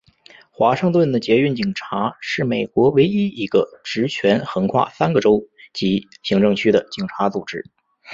[0.49, 5.39] 华盛顿的捷运警察是美国唯一一个职权横跨三个州
[5.75, 7.63] 级行政区的警察组织。